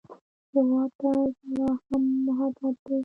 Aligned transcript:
هېواد 0.53 0.91
ته 0.99 1.09
ژړا 1.47 1.69
هم 1.85 2.03
محبت 2.25 2.75
دی 2.85 2.97